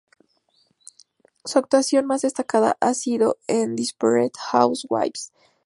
Su 1.45 1.59
actuación 1.59 2.07
más 2.07 2.23
destacada 2.23 2.75
ha 2.81 2.95
sido 2.95 3.37
en 3.45 3.75
"Desperate 3.75 4.31
Housewives", 4.35 4.87
como 4.87 4.97
Austin 4.97 5.39
McCann. 5.43 5.49